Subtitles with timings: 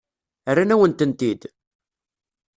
[0.55, 1.41] Rran-awen-tent-id?